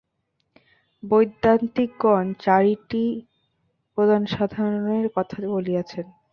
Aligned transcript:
বৈদান্তিকগণ 1.03 2.25
চারিটি 2.43 3.05
প্রধান 3.97 4.21
সাধনের 4.33 5.05
কথা 5.15 5.35
বলিয়াছেন। 5.47 6.05